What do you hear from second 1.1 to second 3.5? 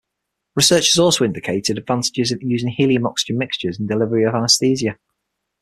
indicated advantages in using helium-oxygen